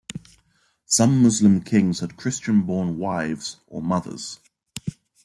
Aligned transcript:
Some 0.87 1.21
Muslim 1.21 1.61
kings 1.61 1.99
had 1.99 2.17
Christian-born 2.17 2.97
wives 2.97 3.57
or 3.67 3.83
mothers. 3.83 4.39